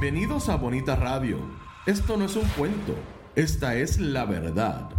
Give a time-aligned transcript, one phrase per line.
[0.00, 1.40] Bienvenidos a Bonita Radio.
[1.84, 2.94] Esto no es un cuento,
[3.34, 4.90] esta es la verdad.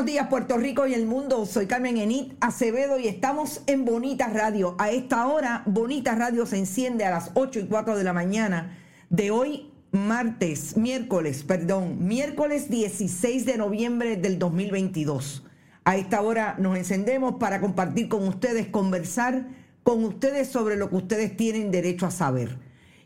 [0.00, 4.28] Buenos días Puerto Rico y el mundo, soy Carmen Enit Acevedo y estamos en Bonita
[4.28, 4.74] Radio.
[4.78, 8.78] A esta hora Bonita Radio se enciende a las 8 y 4 de la mañana
[9.10, 15.44] de hoy martes, miércoles, perdón, miércoles 16 de noviembre del 2022.
[15.84, 19.48] A esta hora nos encendemos para compartir con ustedes, conversar
[19.82, 22.56] con ustedes sobre lo que ustedes tienen derecho a saber.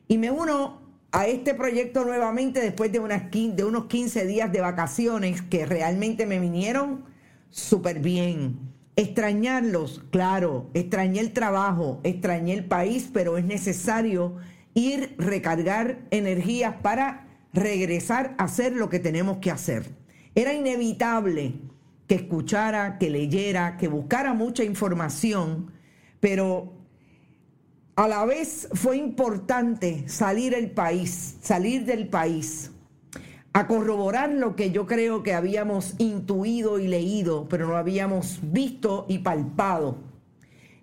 [0.07, 0.84] Y me uno
[1.15, 7.05] a este proyecto nuevamente después de, unos 15 días de vacaciones que realmente me vinieron
[7.51, 8.59] súper bien.
[8.97, 14.39] Extrañarlos, claro, extrañé el trabajo, extrañé el país, pero es necesario
[14.75, 19.85] ir, recargar energías para regresar a hacer lo que tenemos que hacer.
[20.35, 21.55] Era inevitable
[22.09, 25.71] que escuchara, que leyera, que buscara mucha información,
[26.19, 26.73] pero
[27.97, 32.73] a la vez fue importante salir el país, salir del país,
[33.53, 39.07] a corroborar lo que yo creo que habíamos intuido y leído, pero no habíamos visto
[39.09, 39.99] y palpado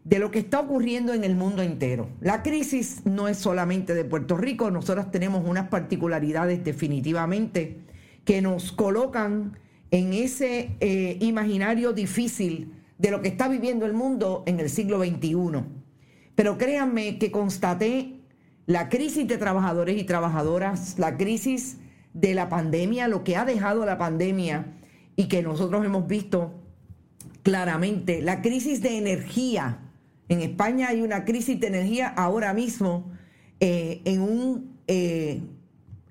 [0.05, 2.09] de lo que está ocurriendo en el mundo entero.
[2.21, 7.79] La crisis no es solamente de Puerto Rico, nosotros tenemos unas particularidades definitivamente
[8.23, 9.57] que nos colocan
[9.91, 15.03] en ese eh, imaginario difícil de lo que está viviendo el mundo en el siglo
[15.03, 15.80] XXI.
[16.41, 18.15] Pero créanme que constaté
[18.65, 21.77] la crisis de trabajadores y trabajadoras, la crisis
[22.15, 24.65] de la pandemia, lo que ha dejado la pandemia
[25.15, 26.51] y que nosotros hemos visto
[27.43, 29.81] claramente, la crisis de energía.
[30.29, 33.11] En España hay una crisis de energía ahora mismo
[33.59, 34.79] eh, en un...
[34.87, 35.43] Eh,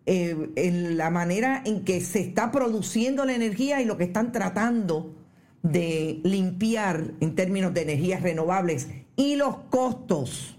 [0.07, 4.31] eh, en la manera en que se está produciendo la energía y lo que están
[4.31, 5.13] tratando
[5.63, 10.59] de limpiar en términos de energías renovables y los costos.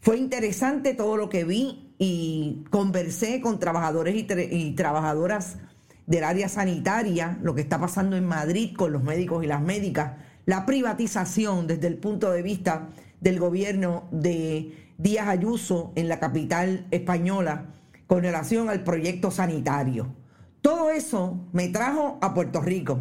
[0.00, 5.58] Fue interesante todo lo que vi y conversé con trabajadores y, trabajadoras
[6.06, 10.14] del área sanitaria, lo que está pasando en Madrid con los médicos y las médicas,
[10.44, 12.88] la privatización desde el punto de vista
[13.20, 17.66] del gobierno de Díaz Ayuso en la capital española
[18.08, 20.12] con relación al proyecto sanitario.
[20.60, 22.98] Todo eso me trajo a Puerto Rico.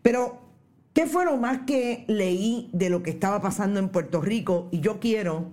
[0.00, 0.40] Pero
[0.92, 4.68] ¿Qué fue lo más que leí de lo que estaba pasando en Puerto Rico?
[4.72, 5.50] Y yo quiero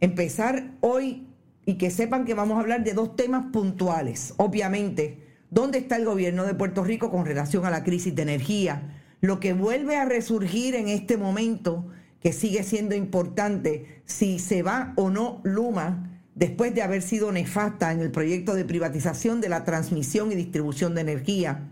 [0.00, 1.26] empezar hoy
[1.66, 4.32] y que sepan que vamos a hablar de dos temas puntuales.
[4.38, 5.18] Obviamente,
[5.50, 8.98] ¿dónde está el gobierno de Puerto Rico con relación a la crisis de energía?
[9.20, 11.88] Lo que vuelve a resurgir en este momento,
[12.20, 17.92] que sigue siendo importante, si se va o no Luma después de haber sido nefasta
[17.92, 21.68] en el proyecto de privatización de la transmisión y distribución de energía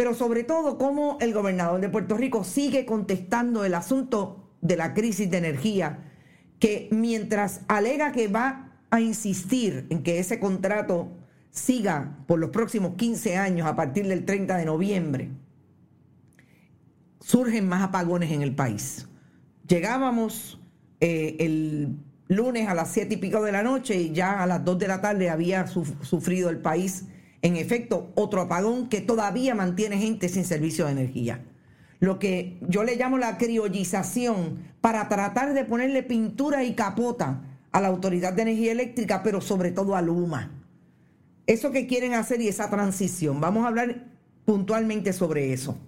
[0.00, 4.94] pero sobre todo cómo el gobernador de Puerto Rico sigue contestando el asunto de la
[4.94, 6.10] crisis de energía,
[6.58, 11.12] que mientras alega que va a insistir en que ese contrato
[11.50, 15.32] siga por los próximos 15 años a partir del 30 de noviembre,
[17.20, 19.06] surgen más apagones en el país.
[19.68, 20.62] Llegábamos
[21.00, 24.64] eh, el lunes a las 7 y pico de la noche y ya a las
[24.64, 27.04] 2 de la tarde había sufrido el país
[27.42, 31.44] en efecto, otro apagón que todavía mantiene gente sin servicio de energía.
[31.98, 37.42] Lo que yo le llamo la criollización para tratar de ponerle pintura y capota
[37.72, 40.50] a la Autoridad de Energía Eléctrica, pero sobre todo a Luma.
[41.46, 43.40] Eso que quieren hacer y esa transición.
[43.40, 44.06] Vamos a hablar
[44.44, 45.78] puntualmente sobre eso.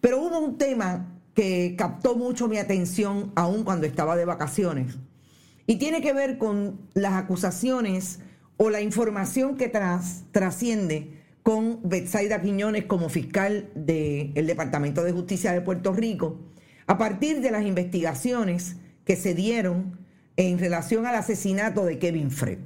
[0.00, 4.96] Pero hubo un tema que captó mucho mi atención aún cuando estaba de vacaciones.
[5.66, 8.20] Y tiene que ver con las acusaciones
[8.58, 9.72] o la información que
[10.32, 11.12] trasciende
[11.42, 16.40] con Betsaida Quiñones como fiscal del Departamento de Justicia de Puerto Rico,
[16.86, 19.98] a partir de las investigaciones que se dieron
[20.36, 22.58] en relación al asesinato de Kevin Fred.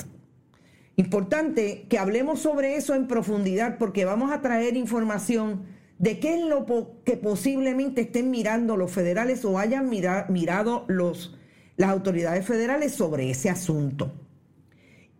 [0.97, 5.62] Importante que hablemos sobre eso en profundidad porque vamos a traer información
[5.99, 6.67] de qué es lo
[7.05, 11.37] que posiblemente estén mirando los federales o hayan mirado los,
[11.77, 14.12] las autoridades federales sobre ese asunto.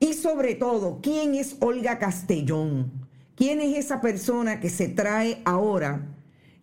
[0.03, 2.91] Y sobre todo, ¿quién es Olga Castellón?
[3.37, 6.09] ¿Quién es esa persona que se trae ahora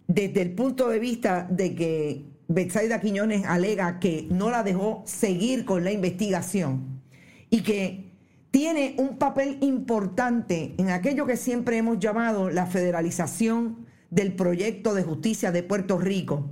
[0.10, 5.64] desde el punto de vista de que Betsaida Quiñones alega que no la dejó seguir
[5.64, 7.02] con la investigación
[7.50, 8.12] y que
[8.52, 15.04] tiene un papel importante en aquello que siempre hemos llamado la federalización del proyecto de
[15.04, 16.44] justicia de Puerto Rico,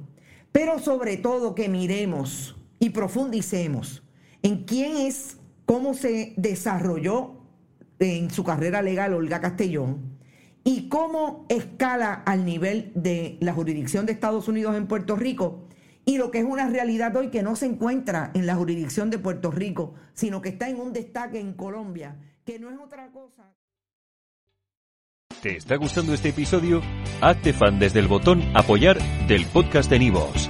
[0.53, 4.03] pero sobre todo que miremos y profundicemos
[4.41, 5.35] en quién es,
[5.67, 7.41] cómo se desarrolló
[7.99, 10.17] en su carrera legal Olga Castellón
[10.63, 15.67] y cómo escala al nivel de la jurisdicción de Estados Unidos en Puerto Rico
[16.05, 19.19] y lo que es una realidad hoy que no se encuentra en la jurisdicción de
[19.19, 22.15] Puerto Rico, sino que está en un destaque en Colombia,
[22.45, 23.53] que no es otra cosa.
[25.41, 26.81] ¿Te está gustando este episodio?
[27.21, 28.97] Hazte fan desde el botón apoyar
[29.27, 30.49] del podcast de Nivos.